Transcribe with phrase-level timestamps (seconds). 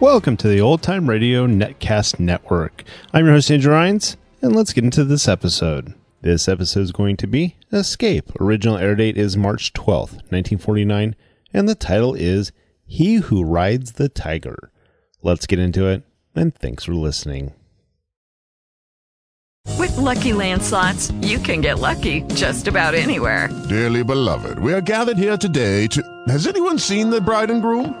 [0.00, 2.84] Welcome to the Old Time Radio Netcast Network.
[3.12, 5.92] I'm your host, Andrew Rhynes, and let's get into this episode.
[6.20, 8.30] This episode is going to be Escape.
[8.40, 11.16] Original air date is March 12th, 1949,
[11.52, 12.52] and the title is
[12.86, 14.70] He Who Rides the Tiger.
[15.24, 17.54] Let's get into it, and thanks for listening.
[19.80, 23.48] With Lucky Land slots, you can get lucky just about anywhere.
[23.68, 26.00] Dearly beloved, we are gathered here today to.
[26.28, 28.00] Has anyone seen the bride and groom?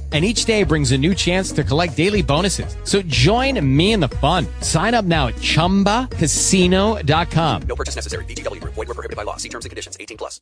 [0.11, 2.75] and each day brings a new chance to collect daily bonuses.
[2.83, 4.45] So join me in the fun.
[4.59, 7.61] Sign up now at ChumbaCasino.com.
[7.61, 8.25] No purchase necessary.
[8.25, 8.59] VGW.
[8.61, 9.37] Void were prohibited by law.
[9.37, 9.95] See terms and conditions.
[9.97, 10.41] 18 plus.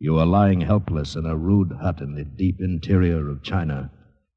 [0.00, 3.92] You are lying helpless in a rude hut in the deep interior of China,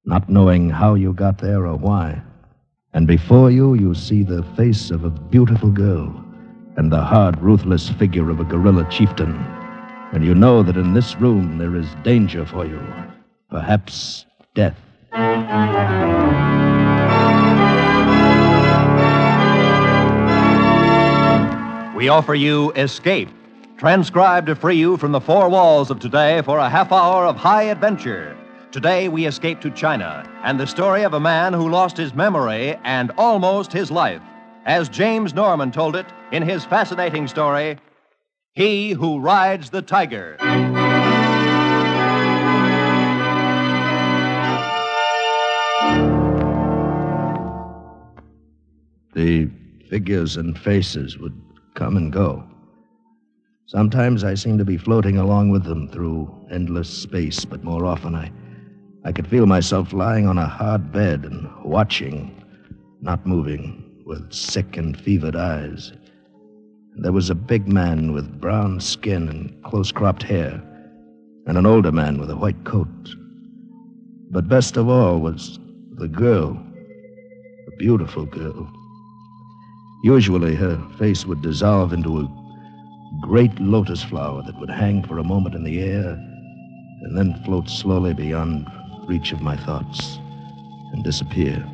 [0.05, 2.21] not knowing how you got there or why.
[2.93, 6.23] And before you, you see the face of a beautiful girl
[6.77, 9.33] and the hard, ruthless figure of a guerrilla chieftain.
[10.13, 12.79] And you know that in this room there is danger for you
[13.49, 14.75] perhaps death.
[21.95, 23.29] We offer you Escape,
[23.77, 27.35] transcribed to free you from the four walls of today for a half hour of
[27.35, 28.37] high adventure.
[28.71, 32.77] Today we escape to China and the story of a man who lost his memory
[32.83, 34.21] and almost his life.
[34.65, 37.79] As James Norman told it in his fascinating story,
[38.53, 40.37] He Who Rides the Tiger.
[49.17, 49.49] The
[49.89, 51.33] figures and faces would
[51.73, 52.43] come and go.
[53.65, 58.13] Sometimes I seemed to be floating along with them through endless space, but more often
[58.13, 58.31] I,
[59.05, 62.45] I could feel myself lying on a hard bed and watching,
[63.01, 65.93] not moving, with sick and fevered eyes.
[66.97, 70.61] There was a big man with brown skin and close cropped hair,
[71.47, 73.15] and an older man with a white coat.
[74.29, 75.57] But best of all was
[75.95, 76.63] the girl,
[77.67, 78.71] a beautiful girl.
[80.03, 82.29] Usually her face would dissolve into a
[83.21, 86.11] great lotus flower that would hang for a moment in the air
[87.01, 88.67] and then float slowly beyond
[89.07, 90.19] reach of my thoughts
[90.93, 91.65] and disappear.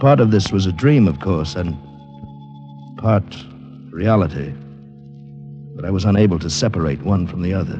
[0.00, 1.76] Part of this was a dream, of course, and
[2.96, 3.36] part
[3.90, 4.54] reality.
[5.76, 7.76] But I was unable to separate one from the other.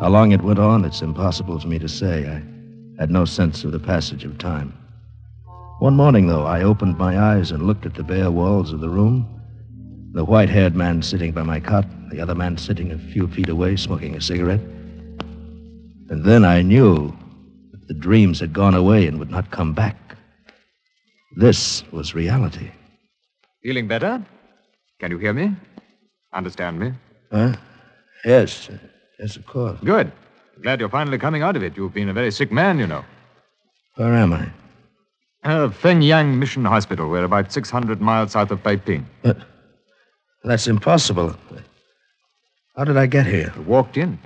[0.00, 2.26] How long it went on, it's impossible for me to say.
[2.26, 2.59] I
[3.00, 4.76] had no sense of the passage of time.
[5.78, 8.90] One morning, though, I opened my eyes and looked at the bare walls of the
[8.90, 9.26] room.
[10.12, 13.48] The white haired man sitting by my cot, the other man sitting a few feet
[13.48, 14.60] away smoking a cigarette.
[16.10, 17.16] And then I knew
[17.72, 19.96] that the dreams had gone away and would not come back.
[21.36, 22.70] This was reality.
[23.62, 24.22] Feeling better?
[24.98, 25.56] Can you hear me?
[26.34, 26.92] Understand me?
[27.32, 27.54] Huh?
[28.26, 28.68] Yes.
[29.18, 29.78] Yes, of course.
[29.82, 30.12] Good.
[30.62, 31.76] Glad you're finally coming out of it.
[31.76, 33.04] You've been a very sick man, you know.
[33.96, 34.50] Where am I?
[35.42, 37.08] Uh, Fengyang Mission Hospital.
[37.08, 39.06] We're about 600 miles south of Peiping.
[39.22, 39.38] But
[40.44, 41.34] that's impossible.
[42.76, 43.52] How did I get here?
[43.66, 44.18] Walked in.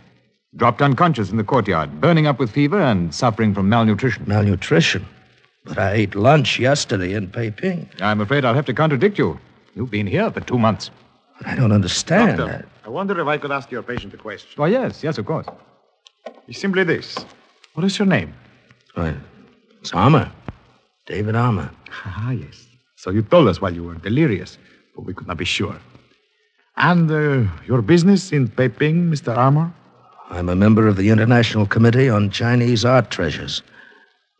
[0.56, 4.24] Dropped unconscious in the courtyard, burning up with fever and suffering from malnutrition.
[4.26, 5.04] Malnutrition?
[5.64, 7.88] But I ate lunch yesterday in Peiping.
[8.00, 9.38] I'm afraid I'll have to contradict you.
[9.74, 10.90] You've been here for two months.
[11.44, 12.38] I don't understand.
[12.38, 14.50] Doctor, I wonder if I could ask your patient a question.
[14.58, 15.46] Oh, yes, yes, of course.
[16.48, 17.16] It's simply this.
[17.74, 18.34] What is your name?
[18.96, 19.16] Right.
[19.80, 20.30] It's Armour.
[21.06, 21.70] David Armour.
[22.04, 22.66] Ah, yes.
[22.96, 24.58] So you told us while you were delirious,
[24.94, 25.76] but we could not be sure.
[26.76, 29.36] And uh, your business in Peiping, Mr.
[29.36, 29.72] Armour?
[30.30, 33.62] I'm a member of the International Committee on Chinese Art Treasures.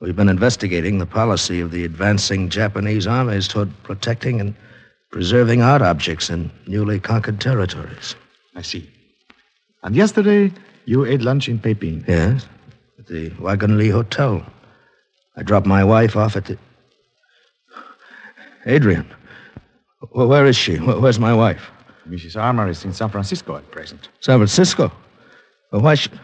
[0.01, 4.55] We've been investigating the policy of the advancing Japanese armies toward protecting and
[5.11, 8.17] preserving art objects in newly conquered territories.
[8.55, 8.91] I see.
[9.83, 10.53] And yesterday,
[10.85, 12.05] you ate lunch in Peiping.
[12.07, 12.47] Yes,
[12.99, 14.45] at the Wagons-Lits Hotel.
[15.37, 16.59] I dropped my wife off at the.
[18.67, 19.07] Adrian.
[20.13, 20.77] Well, where is she?
[20.77, 21.71] Where's my wife?
[22.09, 22.41] Mrs.
[22.41, 24.09] Armour is in San Francisco at present.
[24.21, 24.93] San Francisco?
[25.73, 26.19] Well, why should.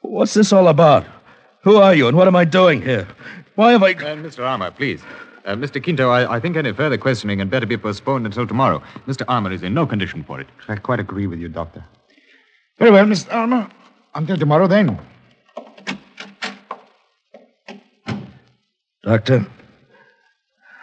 [0.00, 1.06] What's this all about?
[1.62, 3.06] Who are you and what am I doing here?
[3.56, 3.92] Why have I.
[3.92, 4.46] Uh, Mr.
[4.46, 5.02] Armour, please.
[5.44, 5.82] Uh, Mr.
[5.82, 8.82] Quinto, I, I think any further questioning had better be postponed until tomorrow.
[9.06, 9.24] Mr.
[9.28, 10.46] Armour is in no condition for it.
[10.68, 11.84] I quite agree with you, Doctor.
[12.78, 13.32] Very well, Mr.
[13.32, 13.68] Armour.
[14.14, 14.98] Until tomorrow, then.
[19.02, 19.46] Doctor,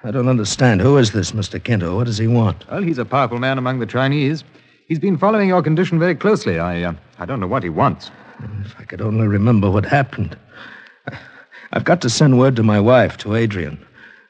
[0.03, 0.81] I don't understand.
[0.81, 1.63] Who is this Mr.
[1.63, 1.95] Quinto?
[1.95, 2.67] What does he want?
[2.69, 4.43] Well, he's a powerful man among the Chinese.
[4.87, 6.59] He's been following your condition very closely.
[6.59, 8.11] I, uh, I don't know what he wants.
[8.65, 10.37] If I could only remember what happened.
[11.73, 13.83] I've got to send word to my wife, to Adrian,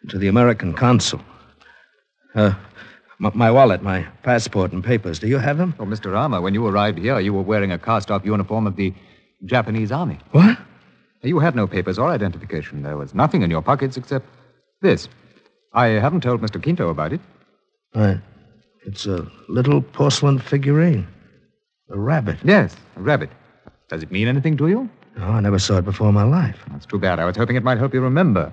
[0.09, 1.21] to the American consul.
[2.35, 2.53] Uh,
[3.23, 5.19] m- my wallet, my passport, and papers.
[5.19, 5.73] Do you have them?
[5.79, 6.15] Oh, Mr.
[6.17, 8.93] Armour, when you arrived here, you were wearing a cast off uniform of the
[9.45, 10.17] Japanese Army.
[10.31, 10.57] What?
[11.21, 12.83] You had no papers or identification.
[12.83, 14.25] There was nothing in your pockets except
[14.81, 15.07] this.
[15.73, 16.61] I haven't told Mr.
[16.61, 17.19] Quinto about it.
[17.95, 18.19] Right.
[18.85, 21.07] It's a little porcelain figurine.
[21.89, 22.37] A rabbit.
[22.43, 23.29] Yes, a rabbit.
[23.89, 24.89] Does it mean anything to you?
[25.17, 26.59] Oh, I never saw it before in my life.
[26.71, 27.19] That's too bad.
[27.19, 28.51] I was hoping it might help you remember.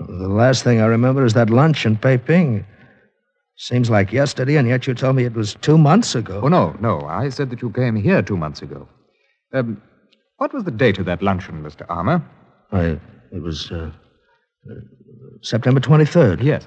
[0.00, 2.64] The last thing I remember is that lunch in Peiping.
[3.62, 6.40] Seems like yesterday, and yet you told me it was two months ago.
[6.42, 7.02] Oh, no, no.
[7.02, 8.88] I said that you came here two months ago.
[9.52, 9.80] Um,
[10.38, 11.86] what was the date of that luncheon, Mr.
[11.88, 12.20] Armour?
[12.72, 12.98] I,
[13.30, 13.92] it was uh,
[14.68, 14.74] uh,
[15.42, 16.42] September 23rd.
[16.42, 16.66] Yes.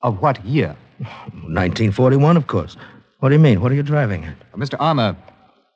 [0.00, 0.74] Of what year?
[0.98, 2.78] 1941, of course.
[3.20, 3.60] What do you mean?
[3.60, 4.36] What are you driving at?
[4.54, 4.76] Uh, Mr.
[4.80, 5.14] Armour,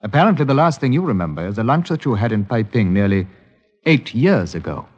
[0.03, 3.27] apparently the last thing you remember is a lunch that you had in Peiping nearly
[3.85, 4.89] eight years ago.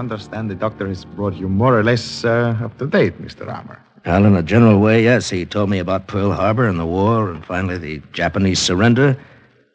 [0.00, 3.46] Understand the doctor has brought you more or less uh, up to date, Mr.
[3.46, 3.78] Armour.
[4.04, 5.30] Well, in a general way, yes.
[5.30, 9.16] He told me about Pearl Harbor and the war, and finally the Japanese surrender,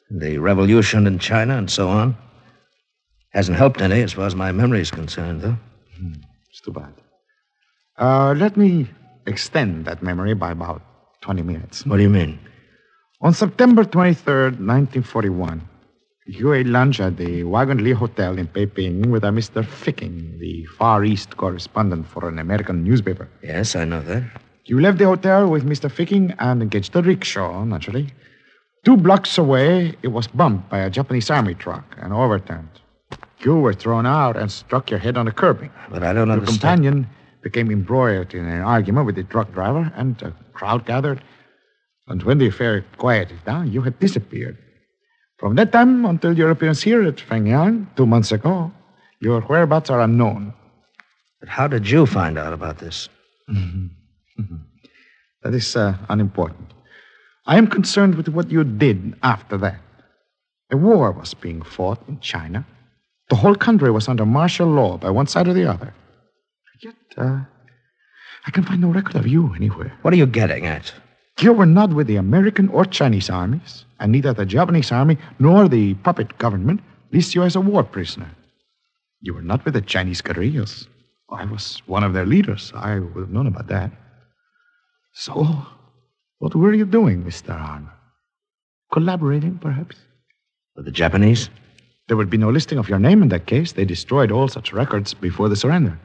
[0.09, 2.17] the revolution in China, and so on.
[3.29, 5.57] Hasn't helped any as far as my memory is concerned, though.
[6.49, 6.93] It's too bad.
[7.97, 8.87] Uh, let me
[9.27, 10.81] extend that memory by about
[11.21, 11.85] 20 minutes.
[11.85, 12.39] What do you mean?
[13.21, 15.61] On September 23rd, 1941,
[16.25, 19.63] you ate lunch at the Wagons-Lits Hotel in Peiping with a Mr.
[19.63, 23.29] Ficking, the Far East correspondent for an American newspaper.
[23.43, 24.23] Yes, I know that.
[24.65, 25.91] You left the hotel with Mr.
[25.91, 28.11] Ficking and engaged a rickshaw, naturally.
[28.83, 32.69] Two blocks away, it was bumped by a Japanese army truck and overturned.
[33.39, 35.69] You were thrown out and struck your head on the curbing.
[35.91, 36.59] But I don't Your understand.
[36.61, 37.07] companion
[37.43, 41.21] became embroiled in an argument with the truck driver, and a crowd gathered.
[42.07, 44.57] And when the affair quieted down, you had disappeared.
[45.45, 48.71] From that time until appearance here at Fengyang two months ago,
[49.19, 50.55] your whereabouts are unknown.
[51.39, 53.09] But how did you find out about this?
[55.43, 56.73] That is uh, unimportant.
[57.45, 59.79] I am concerned with what you did after that.
[60.71, 62.65] A war was being fought in China.
[63.29, 65.93] The whole country was under martial law by one side or the other.
[66.81, 67.41] Yet, uh,
[68.47, 69.93] I can find no record of you anywhere.
[70.01, 70.91] What are you getting at?
[71.41, 75.67] You were not with the American or Chinese armies, and neither the Japanese army nor
[75.67, 76.79] the puppet government
[77.11, 78.29] lists you as a war prisoner.
[79.21, 80.87] You were not with the Chinese guerrillas.
[81.29, 82.71] I was one of their leaders.
[82.75, 83.91] I would have known about that.
[85.13, 85.65] So,
[86.39, 87.49] what were you doing, Mr.
[87.49, 87.89] Arnold?
[88.93, 89.97] Collaborating, perhaps?
[90.75, 91.49] With the Japanese?
[92.07, 93.73] There would be no listing of your name in that case.
[93.73, 95.99] They destroyed all such records before the surrender.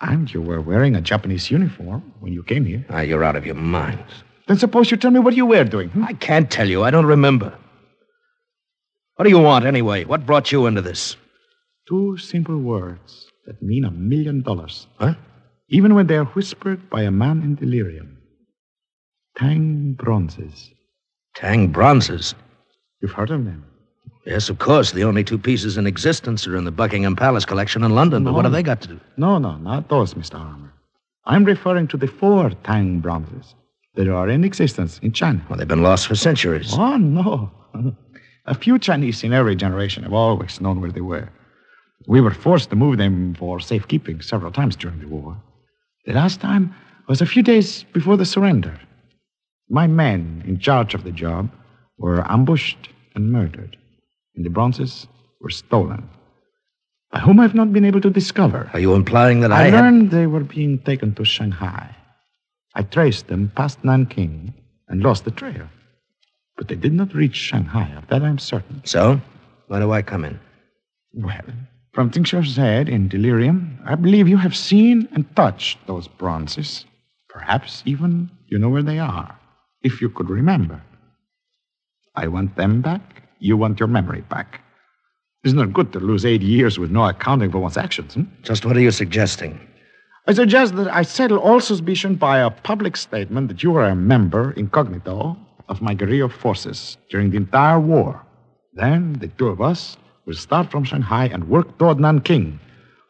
[0.00, 2.84] And you were wearing a Japanese uniform when you came here.
[2.90, 4.02] Ah, you're out of your mind.
[4.46, 5.88] Then suppose you tell me what you were doing.
[5.90, 6.04] hmm?
[6.04, 6.84] I can't tell you.
[6.84, 7.56] I don't remember.
[9.16, 10.04] What do you want, anyway?
[10.04, 11.16] What brought you into this?
[11.88, 14.86] Two simple words that mean a million dollars.
[14.98, 15.16] What?
[15.68, 18.18] even when they are whispered by a man in delirium.
[19.36, 20.70] Tang bronzes.
[21.34, 22.34] Tang bronzes.
[23.02, 23.64] You've heard of them?
[24.24, 24.92] Yes, of course.
[24.92, 28.24] The only two pieces in existence are in the Buckingham Palace collection in London.
[28.24, 29.00] But what have they got to do?
[29.16, 30.38] No, no, not those, Mr.
[30.38, 30.72] Armour.
[31.24, 33.54] I'm referring to the four Tang bronzes
[33.96, 35.40] that are in existence in China.
[35.48, 36.72] Well, they've been lost for centuries.
[36.74, 37.50] Oh, no.
[38.46, 41.28] A few Chinese in every generation have always known where they were.
[42.06, 45.36] We were forced to move them for safekeeping several times during the war.
[46.04, 46.72] The last time
[47.08, 48.78] was a few days before the surrender.
[49.68, 51.50] My men in charge of the job
[51.98, 53.76] were ambushed and murdered,
[54.36, 55.08] and the bronzes
[55.40, 56.08] were stolen.
[57.10, 58.70] By whom I've not been able to discover.
[58.74, 61.96] Are you implying that I, I had- learned they were being taken to Shanghai.
[62.76, 64.52] I traced them past Nanking
[64.88, 65.66] and lost the trail.
[66.58, 68.82] But they did not reach Shanghai, of that I'm certain.
[68.84, 69.18] So?
[69.68, 70.38] Why do I come in?
[71.14, 71.46] Well,
[71.94, 76.06] from things you have said in delirium, I believe you have seen and touched those
[76.06, 76.84] bronzes.
[77.30, 79.38] Perhaps even you know where they are,
[79.82, 80.82] if you could remember.
[82.14, 83.22] I want them back.
[83.38, 84.60] You want your memory back.
[85.44, 88.14] It's not it good to lose eight years with no accounting for one's actions.
[88.14, 88.24] Hmm?
[88.42, 89.58] Just what are you suggesting?
[90.28, 93.94] I suggest that I settle all suspicion by a public statement that you are a
[93.94, 95.36] member, incognito,
[95.68, 98.20] of my guerrilla forces during the entire war.
[98.74, 102.58] Then the two of us will start from Shanghai and work toward Nanking,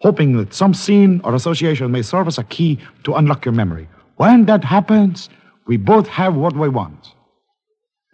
[0.03, 3.89] hoping that some scene or association may serve as a key to unlock your memory.
[4.17, 5.31] When that happens,
[5.67, 7.15] we both have what we want.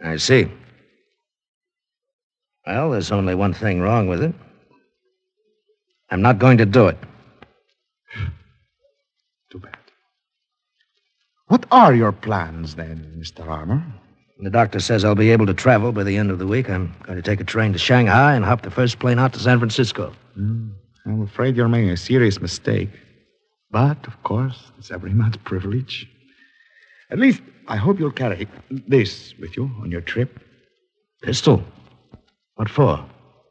[0.04, 0.49] I see.
[2.68, 4.35] Well, there's only one thing wrong with it.
[6.11, 6.99] I'm not going to do it.
[11.52, 13.47] What are your plans then, Mr.
[13.47, 13.85] Armour?
[14.40, 16.71] The doctor says I'll be able to travel by the end of the week.
[16.71, 19.38] I'm going to take a train to Shanghai and hop the first plane out to
[19.38, 20.14] San Francisco.
[20.35, 20.71] Hmm.
[21.04, 22.88] I'm afraid you're making a serious mistake.
[23.71, 26.09] But, of course, it's every man's privilege.
[27.11, 28.49] At least, I hope you'll carry
[28.88, 30.40] this with you on your trip.
[31.21, 31.62] Pistol?
[32.54, 33.04] What for?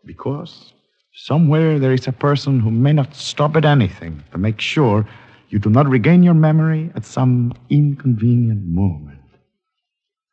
[0.05, 0.73] Because
[1.13, 5.05] somewhere there is a person who may not stop at anything to make sure
[5.51, 9.19] you do not regain your memory at some inconvenient moment.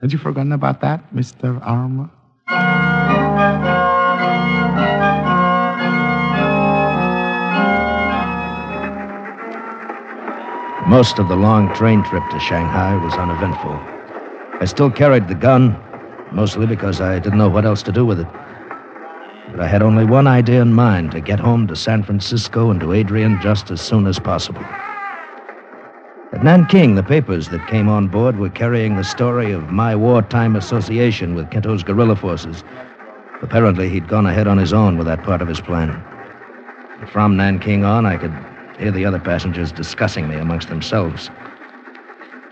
[0.01, 1.61] Had you forgotten about that, Mr.
[1.67, 2.09] Armour?
[10.87, 13.73] Most of the long train trip to Shanghai was uneventful.
[14.61, 15.77] I still carried the gun,
[16.31, 18.29] mostly because I didn't know what else to do with it.
[19.51, 22.79] But I had only one idea in mind to get home to San Francisco and
[22.81, 24.65] to Adrian just as soon as possible.
[26.39, 30.55] At Nanking, the papers that came on board were carrying the story of my wartime
[30.55, 32.63] association with Quinto's guerrilla forces.
[33.43, 36.01] Apparently, he'd gone ahead on his own with that part of his plan.
[37.11, 38.33] From Nanking on, I could
[38.79, 41.29] hear the other passengers discussing me amongst themselves.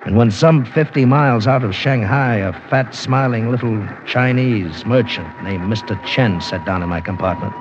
[0.05, 5.63] And when some 50 miles out of Shanghai, a fat, smiling little Chinese merchant named
[5.73, 5.97] Mr.
[6.05, 7.55] Chen sat down in my compartment,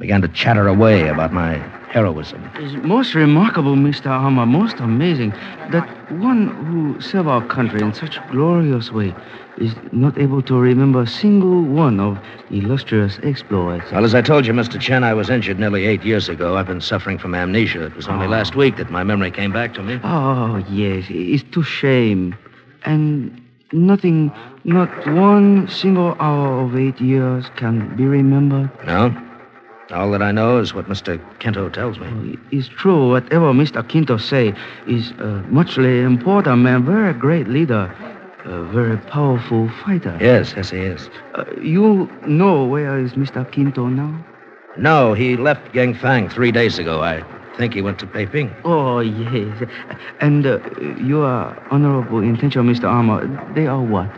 [0.00, 1.54] began to chatter away about my
[1.92, 2.50] heroism.
[2.56, 4.06] It's most remarkable, Mr.
[4.06, 5.30] Armour, most amazing
[5.70, 9.14] that one who served our country in such glorious way
[9.58, 12.18] is not able to remember a single one of
[12.50, 13.92] illustrious exploits.
[13.92, 14.80] Well, as I told you, Mr.
[14.80, 16.56] Chen, I was injured nearly eight years ago.
[16.56, 17.84] I've been suffering from amnesia.
[17.84, 18.30] It was only Oh.
[18.30, 20.00] last week that my memory came back to me.
[20.02, 22.34] Oh, yes, it's too shame.
[22.86, 23.38] And
[23.72, 24.32] nothing,
[24.64, 28.70] not one single hour of eight years can be remembered.
[28.86, 29.14] No?
[29.92, 31.18] All that I know is what Mr.
[31.40, 32.38] Quinto tells me.
[32.52, 33.88] It's true, whatever Mr.
[33.88, 34.54] Quinto say
[34.86, 37.92] is a muchly important man, very great leader,
[38.44, 40.16] a very powerful fighter.
[40.20, 41.10] Yes, yes, he is.
[41.34, 43.44] Uh, you know where is Mr.
[43.52, 44.24] Quinto now?
[44.76, 47.02] No, he left Fengyang three days ago.
[47.02, 47.24] I
[47.56, 48.54] think he went to Peiping.
[48.64, 49.68] Oh, yes.
[50.20, 50.60] And uh,
[51.02, 51.26] your
[51.70, 52.84] honorable intention, Mr.
[52.84, 54.08] Armour, they are what?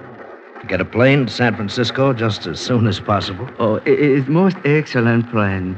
[0.68, 3.48] Get a plane to San Francisco just as soon as possible.
[3.58, 5.76] Oh, it is most excellent plan.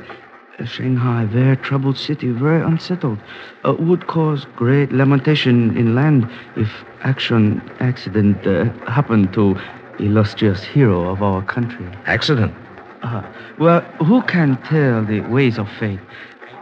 [0.64, 3.18] Shanghai, very troubled city, very unsettled,
[3.64, 6.70] uh, would cause great lamentation in land if
[7.02, 9.56] action accident uh, happened to
[9.98, 11.86] illustrious hero of our country.
[12.06, 12.54] Accident?
[13.02, 13.22] Uh,
[13.58, 16.00] well, who can tell the ways of fate?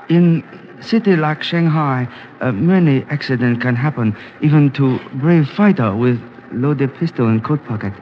[0.09, 0.43] In
[0.81, 2.09] city like Shanghai,
[2.41, 6.21] uh, many accidents can happen, even to brave fighter with
[6.55, 7.93] loaded pistol in coat pocket.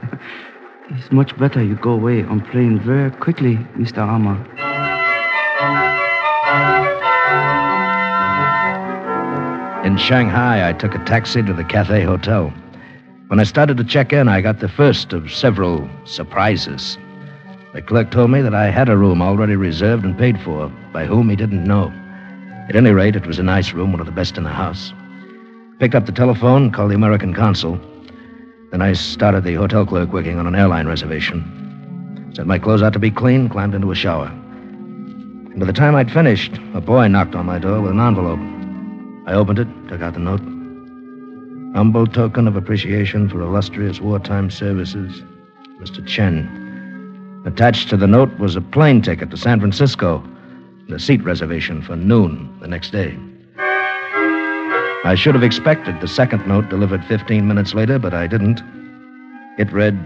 [0.91, 3.99] it's much better you go away on plane very quickly, Mr.
[3.99, 4.37] Armour.
[9.85, 12.53] In Shanghai, I took a taxi to the Cathay Hotel.
[13.29, 16.99] When I started to check in, I got the first of several surprises.
[17.73, 21.07] The clerk told me that I had a room already reserved and paid for, by
[21.07, 21.93] whom he didn't know.
[22.69, 24.93] At any rate, it was a nice room, one of the best in the house.
[25.79, 27.81] Picked up the telephone, called the American consul.
[28.71, 32.31] Then I started the hotel clerk working on an airline reservation.
[32.35, 34.27] Set my clothes out to be clean, climbed into a shower.
[34.27, 38.39] And by the time I'd finished, a boy knocked on my door with an envelope.
[39.27, 40.41] I opened it, took out the note.
[41.75, 45.23] Humble token of appreciation for illustrious wartime services,
[45.81, 46.07] Mr.
[46.07, 47.43] Chen.
[47.47, 50.23] Attached to the note was a plane ticket to San Francisco
[50.87, 53.17] and a seat reservation for noon the next day.
[55.03, 58.63] I should have expected the second note delivered 15 minutes later, but I didn't.
[59.59, 59.99] It read,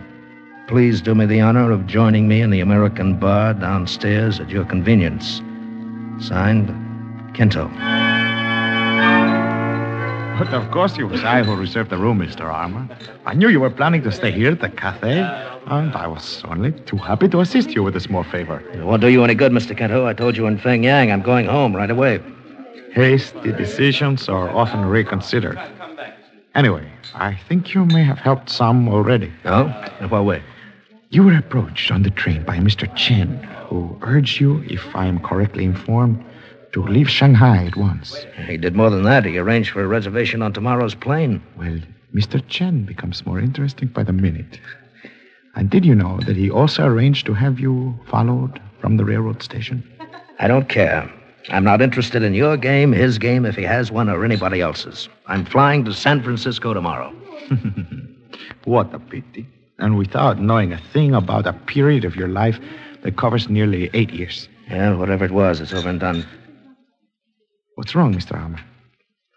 [0.68, 4.64] Please do me the honor of joining me in the American bar downstairs at your
[4.64, 5.42] convenience.
[6.20, 6.68] Signed,
[7.34, 7.66] Quinto.
[10.38, 12.42] But of course it was I who reserved the room, Mr.
[12.42, 12.88] Armour.
[13.26, 15.20] I knew you were planning to stay here at the Cathay,
[15.66, 18.60] and I was only too happy to assist you with a small favor.
[18.72, 19.76] It won't do you any good, Mr.
[19.76, 20.06] Quinto.
[20.06, 22.20] I told you in Feng Yang I'm going home right away.
[22.92, 25.58] Hasty decisions are often reconsidered.
[26.54, 29.32] Anyway, I think you may have helped some already.
[29.44, 29.66] Oh?
[30.00, 30.42] In what way?
[31.10, 32.92] You were approached on the train by Mr.
[32.96, 36.24] Chen, who urged you, if I am correctly informed,
[36.72, 38.24] to leave Shanghai at once.
[38.46, 39.24] He did more than that.
[39.24, 41.42] He arranged for a reservation on tomorrow's plane.
[41.56, 41.78] Well,
[42.14, 42.42] Mr.
[42.48, 44.60] Chen becomes more interesting by the minute.
[45.56, 49.42] And did you know that he also arranged to have you followed from the railroad
[49.42, 49.88] station?
[50.40, 51.08] I don't care.
[51.50, 55.08] I'm not interested in your game, his game, if he has one, or anybody else's.
[55.26, 57.12] I'm flying to San Francisco tomorrow.
[58.64, 59.46] what a pity.
[59.78, 62.58] And without knowing a thing about a period of your life
[63.02, 64.48] that covers nearly eight years.
[64.70, 66.26] Yeah, whatever it was, it's over and done.
[67.74, 68.34] What's wrong, Mr.
[68.34, 68.60] Armour?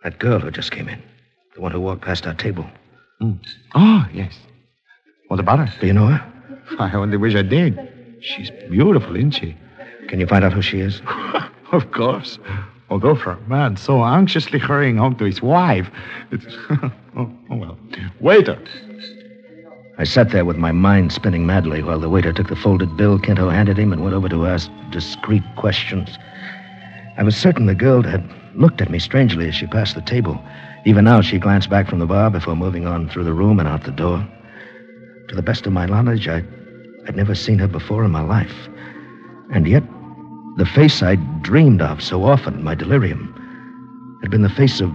[0.04, 1.02] That girl who just came in.
[1.56, 2.66] The one who walked past our table.
[3.22, 3.40] Mm.
[3.76, 4.38] Oh, yes.
[5.28, 5.80] What about her?
[5.82, 6.34] Do you know her?
[6.80, 7.78] I only wish I did.
[8.22, 9.58] She's beautiful, isn't she?
[10.08, 11.02] Can you find out who she is?
[11.72, 12.40] of course.
[12.90, 15.90] Although for a man so anxiously hurrying home to his wife,
[16.32, 16.46] it's...
[16.70, 17.78] oh, oh, well.
[18.22, 18.58] Waiter.
[19.98, 23.20] I sat there with my mind spinning madly while the waiter took the folded bill
[23.20, 26.18] Quinto handed him and went over to ask discreet questions.
[27.18, 28.24] I was certain the girl had
[28.56, 30.40] looked at me strangely as she passed the table.
[30.86, 33.68] Even now, she glanced back from the bar before moving on through the room and
[33.68, 34.26] out the door.
[35.28, 36.44] To the best of my knowledge, I,
[37.08, 38.70] I'd never seen her before in my life.
[39.52, 39.84] And yet,
[40.58, 43.34] the face I'd dreamed of so often in my delirium
[44.22, 44.92] had been the face of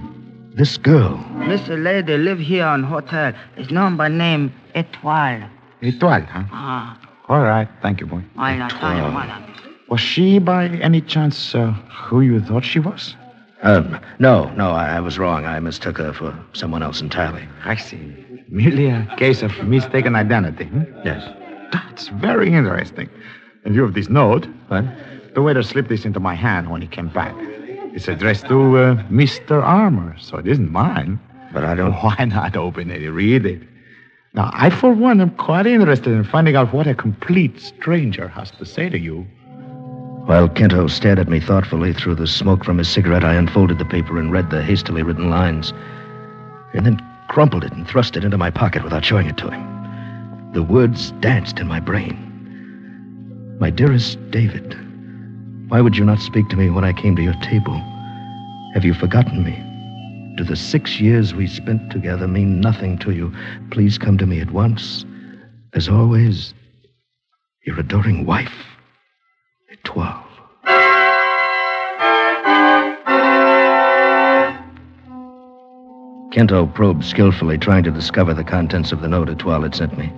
[0.55, 1.17] this girl.
[1.35, 1.83] Mr.
[1.83, 3.33] Lady live here on hotel.
[3.57, 5.49] Is known by name Etoile.
[5.81, 6.45] Etoile, huh?
[6.53, 6.99] Ah.
[7.29, 7.69] All right.
[7.81, 8.23] Thank you, boy.
[8.37, 9.49] I not tell you.
[9.89, 11.73] Was she, by any chance, uh,
[12.07, 13.15] who you thought she was?
[13.63, 15.47] Um, no, no, I, I was wrong.
[15.47, 17.49] I mistook her for someone else entirely.
[17.65, 17.99] I see.
[18.49, 20.65] Merely a case of mistaken identity.
[20.65, 20.83] Hmm?
[21.05, 21.23] Yes.
[21.73, 23.09] That's very interesting.
[23.65, 24.85] In view of this note, What?
[25.35, 27.35] The waiter slipped this into my hand when he came back.
[27.95, 29.63] It's addressed to uh, Mr.
[29.63, 31.19] Armour, so it isn't mine.
[31.53, 31.93] But I don't.
[31.93, 33.63] Why not open it and read it?
[34.35, 38.51] Now, I, for one, am quite interested in finding out what a complete stranger has
[38.53, 39.27] to say to you.
[40.25, 43.85] While Quinto stared at me thoughtfully through the smoke from his cigarette, I unfolded the
[43.85, 45.75] paper and read the hastily written lines.
[46.73, 50.53] And then crumpled it and thrust it into my pocket without showing it to him.
[50.53, 53.57] The words danced in my brain.
[53.59, 54.77] My dearest David,
[55.73, 57.73] why would you not speak to me when I came to your table?
[58.75, 59.57] Have you forgotten me?
[60.37, 63.33] Do the six years we spent together mean nothing to you?
[63.71, 65.07] Please come to me at once.
[65.73, 66.53] As always,
[67.65, 68.53] your adoring wife,
[69.73, 70.23] Etoile.
[76.35, 80.13] Quinto probed skillfully, trying to discover the contents of the note Etoile had sent me.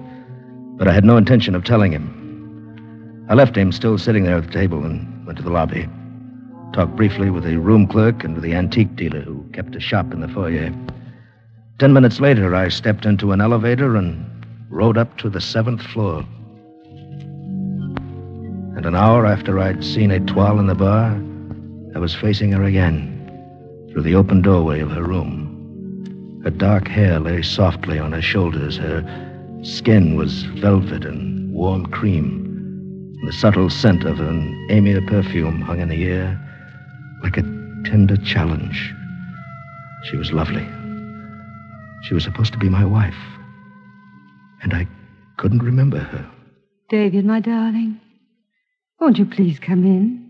[0.76, 3.26] But I had no intention of telling him.
[3.30, 5.88] I left him still sitting there at the table and went to the lobby.
[6.72, 10.12] Talked briefly with the room clerk and with the antique dealer who kept a shop
[10.12, 10.72] in the foyer.
[11.78, 16.24] Ten minutes later, I stepped into an elevator and rode up to the seventh floor.
[18.76, 21.20] And an hour after I'd seen Etoile in the bar,
[21.94, 23.10] I was facing her again
[23.90, 26.40] through the open doorway of her room.
[26.42, 28.76] Her dark hair lay softly on her shoulders.
[28.76, 29.02] Her
[29.62, 32.43] skin was velvet and warm cream.
[33.24, 36.38] The subtle scent of an amia perfume hung in the air
[37.22, 37.42] like a
[37.86, 38.94] tender challenge.
[40.04, 40.68] She was lovely.
[42.02, 43.16] She was supposed to be my wife.
[44.62, 44.86] And I
[45.38, 46.30] couldn't remember her.
[46.90, 47.98] David, my darling,
[49.00, 50.22] won't you please come in?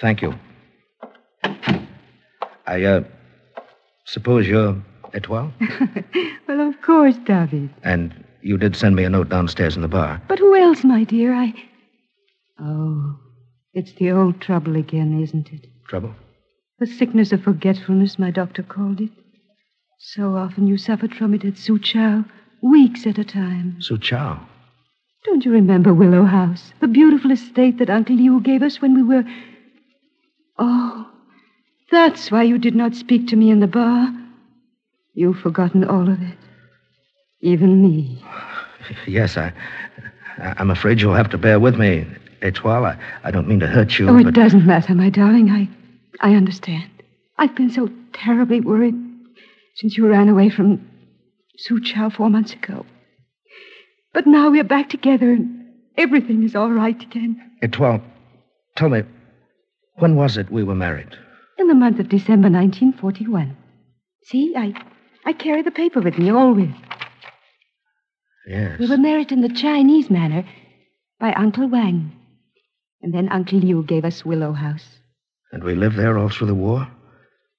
[0.00, 0.34] Thank you.
[2.66, 3.04] I, uh,
[4.06, 4.76] suppose you're
[5.14, 5.52] Etoile?
[6.48, 7.70] well, of course, David.
[7.84, 10.20] And you did send me a note downstairs in the bar.
[10.26, 11.32] But who else, my dear?
[11.32, 11.54] I.
[12.60, 13.18] Oh,
[13.72, 15.66] it's the old trouble again, isn't it?
[15.86, 16.14] Trouble?
[16.78, 19.10] The sickness of forgetfulness, my doctor called it.
[19.98, 22.24] So often you suffered from it at Suchow,
[22.62, 23.80] weeks at a time.
[23.80, 24.40] Su Chow.
[25.24, 29.02] Don't you remember Willow House, the beautiful estate that Uncle Liu gave us when we
[29.02, 29.24] were.
[30.58, 31.10] Oh,
[31.90, 34.12] that's why you did not speak to me in the bar.
[35.14, 36.38] You've forgotten all of it.
[37.40, 38.24] Even me.
[39.06, 39.52] Yes, I.
[40.38, 42.06] I'm afraid you'll have to bear with me,
[42.42, 42.84] Etoile.
[42.84, 45.50] I, I don't mean to hurt you, oh, it doesn't matter, my darling.
[45.50, 45.68] I,
[46.20, 46.90] I understand.
[47.38, 48.94] I've been so terribly worried
[49.76, 50.88] since you ran away from
[51.68, 52.84] Suchow four months ago.
[54.12, 57.40] But now we're back together and everything is all right again.
[57.62, 58.02] Etoile,
[58.76, 59.02] tell me,
[59.96, 61.16] when was it we were married?
[61.58, 63.56] In the month of December 1941.
[64.24, 64.74] See, I,
[65.24, 66.70] I carry the paper with me always.
[68.46, 68.78] Yes.
[68.78, 70.44] We were married in the Chinese manner
[71.20, 72.12] by Uncle Wang.
[73.02, 74.86] And then Uncle Liu gave us Willow House.
[75.52, 76.86] And we lived there all through the war?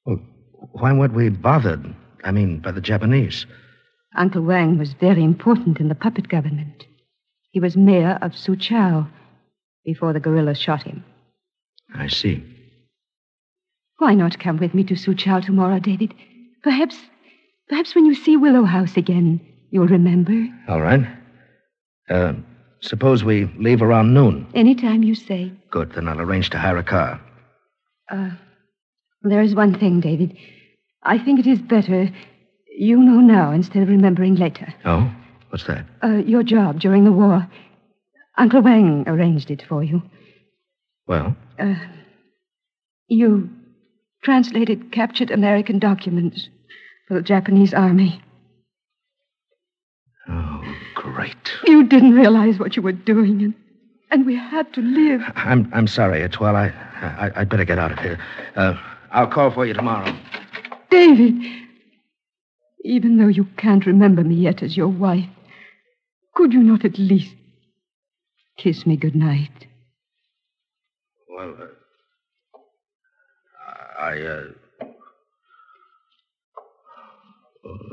[0.06, 0.20] Well,
[0.74, 1.96] why weren't we bothered?
[2.24, 3.46] I mean, by the Japanese.
[4.16, 6.86] Uncle Wang was very important in the puppet government.
[7.52, 9.08] He was mayor of Suchow
[9.86, 11.04] before the guerrillas shot him.
[11.96, 12.44] I see.
[13.98, 16.14] Why not come with me to Suchow tomorrow, David?
[16.64, 16.98] Perhaps,
[17.68, 20.48] perhaps when you see Willow House again, you'll remember.
[20.68, 21.08] All right.
[22.10, 22.34] Uh,
[22.82, 24.48] suppose we leave around noon.
[24.54, 25.52] Anytime you say.
[25.72, 27.20] Good, then I'll arrange to hire a car.
[28.12, 28.32] Uh,
[29.24, 30.36] there is one thing, David.
[31.04, 32.10] I think it is better
[32.78, 34.74] you know now instead of remembering later.
[34.86, 35.12] Oh?
[35.50, 35.86] What's that?
[36.04, 37.48] Uh, your job during the war.
[38.38, 40.02] Uncle Wang arranged it for you.
[41.08, 41.76] Well, Uh,
[43.08, 43.50] you
[44.24, 46.48] translated captured American documents
[47.08, 48.22] for the Japanese army.
[51.14, 51.52] Great.
[51.66, 53.54] You didn't realize what you were doing, and,
[54.12, 55.22] and we had to live.
[55.36, 56.56] I'm I'm sorry, Etoile.
[56.56, 56.68] I,
[57.02, 58.20] I I'd better get out of here.
[58.56, 58.76] Uh,
[59.12, 60.16] I'll call for you tomorrow.
[60.90, 61.34] David,
[62.84, 65.30] even though you can't remember me yet as your wife,
[66.36, 67.34] could you not at least
[68.58, 69.52] kiss me good night?
[71.30, 71.68] Well, uh,
[74.02, 74.44] I uh,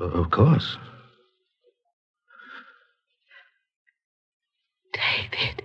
[0.01, 0.77] of course.
[5.17, 5.63] David.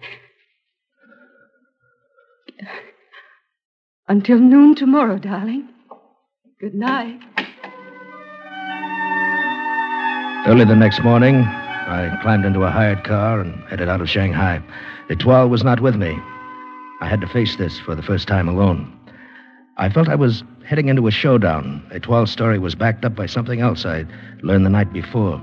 [4.07, 5.69] Until noon tomorrow, darling.
[6.59, 7.19] Good night.
[10.47, 14.61] Early the next morning, I climbed into a hired car and headed out of Shanghai.
[15.09, 16.17] Etoile was not with me.
[16.99, 18.97] I had to face this for the first time alone.
[19.77, 21.83] I felt I was heading into a showdown.
[21.91, 24.07] Etoile's story was backed up by something else I'd
[24.43, 25.41] learned the night before.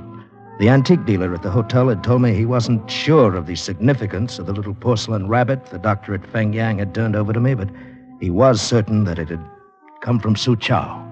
[0.58, 4.40] The antique dealer at the hotel had told me he wasn't sure of the significance
[4.40, 7.54] of the little porcelain rabbit the doctor at Feng Yang had turned over to me,
[7.54, 7.70] but
[8.20, 9.40] he was certain that it had
[10.00, 11.04] come from Suchow.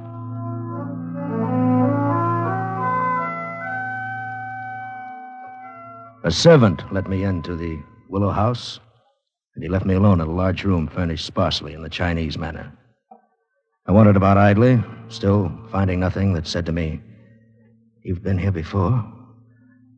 [6.24, 8.80] A servant let me into the Willow House,
[9.54, 12.72] and he left me alone in a large room furnished sparsely in the Chinese manner.
[13.86, 17.00] I wandered about idly, still finding nothing that said to me,
[18.02, 19.04] You've been here before.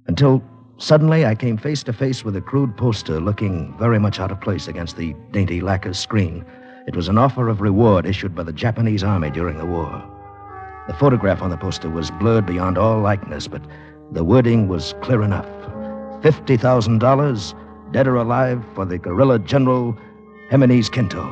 [0.08, 0.42] Until
[0.78, 4.40] suddenly I came face to face with a crude poster looking very much out of
[4.40, 6.46] place against the dainty lacquer screen.
[6.86, 10.02] It was an offer of reward issued by the Japanese army during the war.
[10.86, 13.62] The photograph on the poster was blurred beyond all likeness, but
[14.10, 15.46] the wording was clear enough.
[16.22, 19.94] $50,000, dead or alive, for the guerrilla general
[20.48, 21.22] Jimenez Quinto.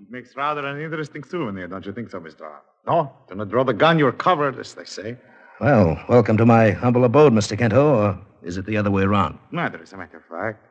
[0.00, 2.42] It makes rather an interesting souvenir, don't you think so, Mr.
[2.42, 2.62] R?
[2.86, 5.16] No, do not draw the gun, you're covered, as they say.
[5.60, 7.58] Well, welcome to my humble abode, Mr.
[7.58, 9.40] Quinto, or is it the other way around?
[9.50, 10.64] Neither, as a matter of fact.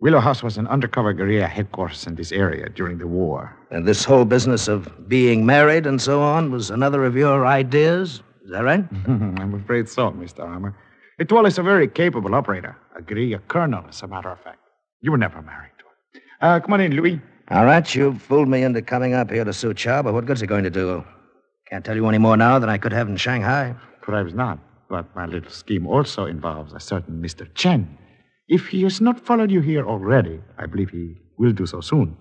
[0.00, 3.54] Willow House was an undercover guerrilla headquarters in this area during the war.
[3.70, 8.22] And this whole business of being married and so on was another of your ideas?
[8.42, 8.86] Is that right?
[9.06, 10.40] I'm afraid so, Mr.
[10.40, 10.74] Armour.
[11.20, 14.60] Etoile is a very capable operator, a guerrilla colonel, as a matter of fact.
[15.02, 16.56] You were never married to her.
[16.56, 17.20] Uh, come on in, Louis.
[17.50, 20.46] All right, you've fooled me into coming up here to Suchow, but what good's it
[20.46, 21.04] going to do?
[21.68, 23.76] Can't tell you any more now than I could have in Shanghai.
[24.02, 24.58] Perhaps not,
[24.90, 27.48] but my little scheme also involves a certain Mr.
[27.54, 27.96] Chen.
[28.48, 32.16] If he has not followed you here already, I believe he will do so soon.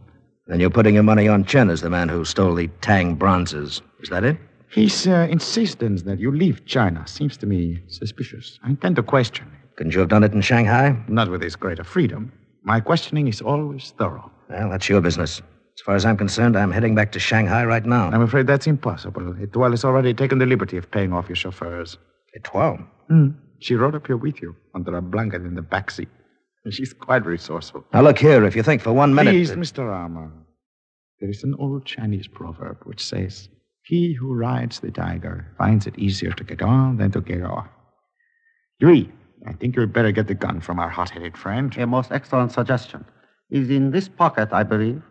[0.48, 3.82] Then you're putting your money on Chen as the man who stole the Tang bronzes.
[4.02, 4.38] Is that it?
[4.70, 8.58] His uh, insistence that you leave China seems to me suspicious.
[8.64, 9.58] I intend to question him.
[9.76, 10.96] Couldn't you have done it in Shanghai?
[11.08, 12.32] Not with this greater freedom.
[12.64, 14.32] My questioning is always thorough.
[14.50, 15.42] Well, that's your business.
[15.76, 18.10] As far as I'm concerned, I'm heading back to Shanghai right now.
[18.12, 19.36] I'm afraid that's impossible.
[19.42, 21.98] Etoile has already taken the liberty of paying off your chauffeurs.
[22.36, 22.80] Etoile?
[23.08, 23.30] Hmm.
[23.60, 26.10] She rode up here with you under a blanket in the back seat.
[26.70, 27.86] She's quite resourceful.
[27.94, 28.44] Now, look here.
[28.46, 29.32] If you think for one minute.
[29.32, 29.92] Please, that- Mr.
[29.92, 30.32] Armour.
[31.20, 33.48] There is an old Chinese proverb which says,
[33.84, 37.68] He who rides the tiger finds it easier to get on than to get off.
[38.80, 39.12] Yui,
[39.48, 41.76] I think you'd better get the gun from our hot headed friend.
[41.78, 43.06] A most excellent suggestion.
[43.52, 45.02] Is in this pocket, I believe.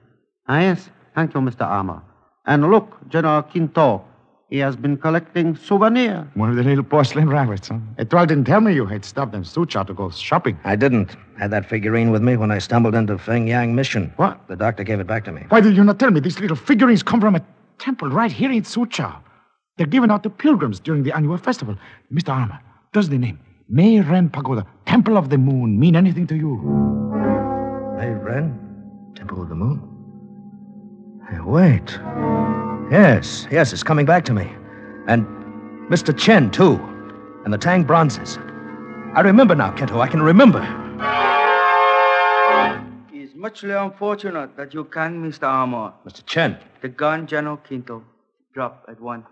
[0.51, 0.91] Ah, yes.
[1.15, 1.65] Thank you, Mr.
[1.65, 2.03] Armour.
[2.45, 4.05] And look, General Quinto.
[4.49, 6.27] He has been collecting souvenirs.
[6.35, 7.79] One of the little porcelain rabbits, huh?
[7.99, 10.59] Etoile didn't tell me you had stopped in Suchow to go shopping.
[10.65, 11.15] I didn't.
[11.39, 14.13] Had that figurine with me when I stumbled into Feng Yang Mission.
[14.17, 14.41] What?
[14.49, 15.43] The doctor gave it back to me.
[15.51, 17.43] Why did you not tell me these little figurines come from a
[17.79, 19.15] temple right here in Suchow?
[19.77, 21.77] They're given out to pilgrims during the annual festival.
[22.13, 22.31] Mr.
[22.31, 22.59] Armour,
[22.93, 26.57] does the name Mei Ren Pagoda, Temple of the Moon, mean anything to you?
[27.97, 28.59] Mei Ren?
[29.15, 29.90] Temple of the Moon?
[31.31, 31.99] Hey, wait.
[32.91, 34.51] Yes, yes, it's coming back to me.
[35.07, 35.27] And
[35.89, 36.17] Mr.
[36.17, 36.75] Chen, too.
[37.45, 38.39] And the Tang bronzes.
[39.15, 40.01] I remember now, Quinto.
[40.01, 40.61] I can remember.
[43.13, 45.45] It's muchly unfortunate that you can't, Mr.
[45.45, 45.93] Armour.
[46.07, 46.25] Mr.
[46.27, 46.59] Chen.
[46.83, 48.05] The gun, General Quinto,
[48.53, 49.25] drop at one.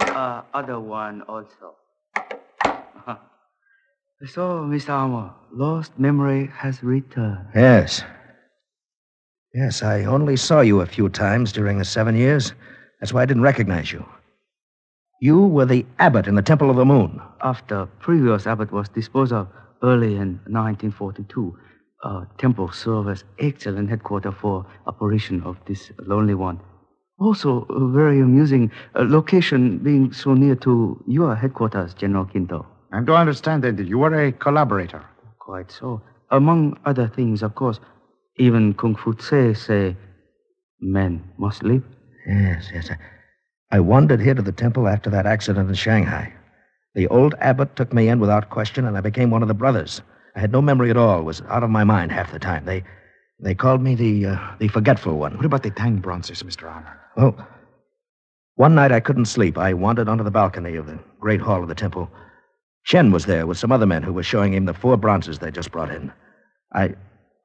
[0.00, 1.76] Uh, other one also.
[4.26, 4.88] So, Mr.
[4.90, 7.46] Armour, lost memory has returned.
[7.54, 8.02] Yes.
[9.58, 12.52] Yes, I only saw you a few times during the seven years.
[13.00, 14.06] That's why I didn't recognize you.
[15.20, 17.20] You were the abbot in the Temple of the Moon.
[17.42, 19.48] After previous abbot was disposed of
[19.82, 21.58] early in 1942,
[22.04, 26.60] uh, temple served as excellent headquarters for operation of this lonely one.
[27.18, 32.64] Also, a very amusing uh, location being so near to your headquarters, General Quinto.
[32.92, 35.04] I do I understand then that you were a collaborator.
[35.40, 36.00] Quite so.
[36.30, 37.80] Among other things, of course,
[38.38, 39.96] even Kung Fu Tse say
[40.80, 41.82] men must live.
[42.26, 42.90] Yes, yes.
[42.90, 46.32] I, I wandered here to the temple after that accident in Shanghai.
[46.94, 50.00] The old abbot took me in without question, and I became one of the brothers.
[50.34, 52.64] I had no memory at all, was out of my mind half the time.
[52.64, 52.84] They
[53.40, 55.36] they called me the uh, the forgetful one.
[55.36, 56.70] What about the Tang bronzes, Mr.
[56.70, 57.00] Armour?
[57.16, 57.48] Well,
[58.56, 59.56] one night I couldn't sleep.
[59.56, 62.10] I wandered onto the balcony of the great hall of the temple.
[62.84, 65.50] Chen was there with some other men who were showing him the four bronzes they
[65.50, 66.12] just brought in.
[66.72, 66.94] I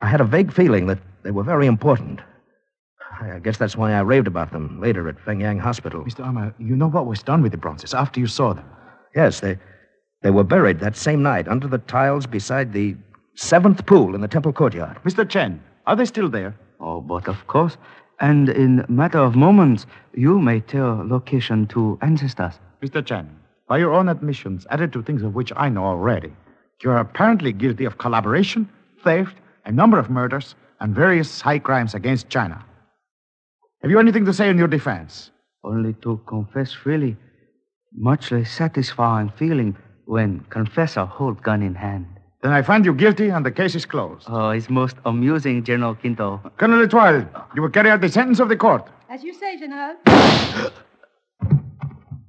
[0.03, 2.19] I had a vague feeling that they were very important.
[3.21, 6.03] I guess that's why I raved about them later at Feng Yang Hospital.
[6.03, 6.25] Mr.
[6.25, 8.65] Armour, you know what was done with the bronzes after you saw them?
[9.15, 9.57] Yes, they
[10.21, 12.97] they were buried that same night under the tiles beside the
[13.35, 14.97] seventh pool in the temple courtyard.
[15.05, 15.27] Mr.
[15.27, 16.53] Chen, are they still there?
[16.81, 17.77] Oh, but of course.
[18.19, 22.59] And in matter of moments, you may tell location to ancestors.
[22.81, 23.05] Mr.
[23.05, 23.29] Chen,
[23.69, 26.33] by your own admissions, added to things of which I know already,
[26.81, 28.67] you are apparently guilty of collaboration,
[29.01, 32.63] theft, a number of murders, and various high crimes against China.
[33.81, 35.31] Have you anything to say in your defense?
[35.63, 37.15] Only to confess freely.
[37.93, 42.05] Muchly satisfying feeling when confessor hold gun in hand.
[42.41, 44.25] Then I find you guilty and the case is closed.
[44.29, 46.41] Oh, it's most amusing, General Quinto.
[46.57, 48.89] Colonel Etoile, you will carry out the sentence of the court.
[49.09, 49.95] As you say, General.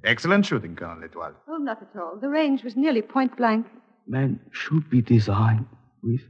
[0.05, 1.35] Excellent shooting, Colonel Etoile.
[1.49, 2.16] Oh, not at all.
[2.20, 3.66] The range was nearly point blank.
[4.07, 5.66] Man should be designed
[6.03, 6.20] with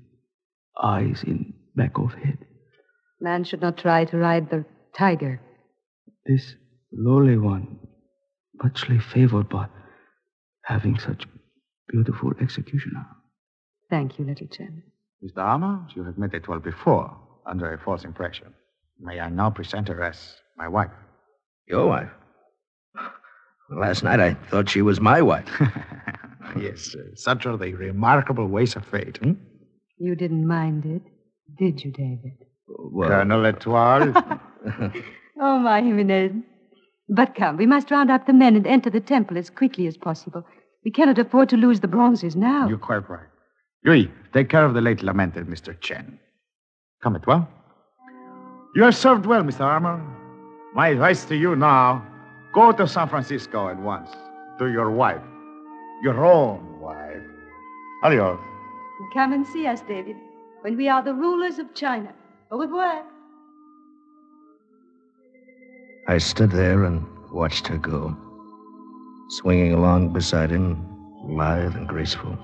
[0.82, 2.38] eyes in back of head.
[3.20, 4.64] Man should not try to ride the
[4.96, 5.40] tiger.
[6.26, 6.54] This
[6.92, 7.78] lowly one,
[8.62, 9.66] muchly favored by
[10.64, 11.24] having such
[11.88, 13.06] beautiful executioner.
[13.90, 14.82] Thank you, little Chen.
[15.22, 15.38] Mr.
[15.38, 18.52] Armour, you have met Etoile before, under a false impression.
[19.00, 20.90] May I now present her as my wife?
[21.66, 22.10] Your wife?
[23.70, 25.48] Last night I thought she was my wife.
[26.56, 29.16] yes, uh, such are the remarkable ways of fate.
[29.18, 29.32] Hmm?
[29.98, 31.02] You didn't mind it,
[31.58, 32.38] did you, David?
[32.66, 34.12] Well, Colonel Etoile.
[35.40, 36.32] Oh, my Jimenez.
[37.08, 39.96] But come, we must round up the men and enter the temple as quickly as
[39.96, 40.44] possible.
[40.84, 42.68] We cannot afford to lose the bronzes now.
[42.68, 43.26] You're quite right.
[43.84, 45.78] Yui, take care of the late lamented Mr.
[45.80, 46.18] Chen.
[47.02, 47.48] Come, Etoile.
[48.76, 49.60] You have served well, Mr.
[49.60, 50.00] Armour.
[50.74, 52.06] My advice to you now
[52.54, 54.10] go to San Francisco at once
[54.58, 55.22] to your wife,
[56.02, 57.22] your own wife.
[58.02, 58.40] Adios.
[59.12, 60.16] Come and see us, David,
[60.62, 62.12] when we are the rulers of China.
[62.50, 63.04] Au revoir.
[66.08, 68.16] I stood there and watched her go,
[69.28, 70.84] swinging along beside him,
[71.24, 72.36] lithe and graceful.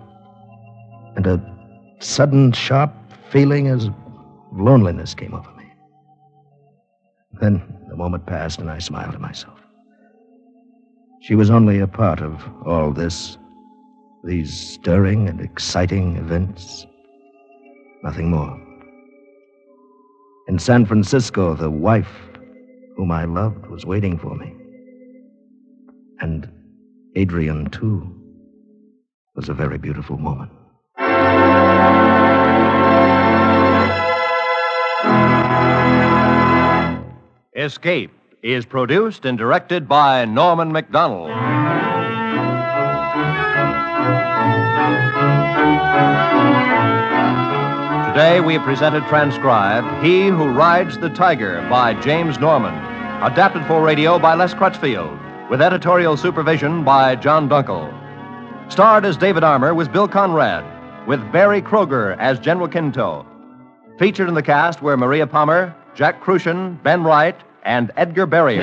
[1.17, 1.41] And a
[2.01, 2.93] sudden, sharp
[3.31, 3.91] feeling as
[4.53, 5.71] loneliness came over me.
[7.41, 9.59] Then the moment passed, and I smiled to myself.
[11.21, 13.37] She was only a part of all this,
[14.25, 16.87] these stirring and exciting events.
[18.03, 18.61] Nothing more.
[20.49, 22.31] In San Francisco, the wife
[22.97, 24.55] whom I loved was waiting for me.
[26.21, 26.51] And
[27.17, 28.15] Adrian, too,
[29.35, 30.51] was a very beautiful woman.
[37.55, 38.11] Escape,
[38.43, 41.50] is produced and directed by Norman MacDonnell.
[48.11, 52.75] Today we presented transcribed He Who Rides the Tiger by James Norman,
[53.23, 57.89] adapted for radio by Les Crutchfield, with editorial supervision by John Dunkel.
[58.71, 60.65] Starred as David Armour was Bill Conrad,
[61.07, 63.27] with Berry Kroeger as General Quinto.
[63.99, 68.63] Featured in the cast were Maria Palmer, Jack Kruschen, Ben Wright, and Edgar Barrier.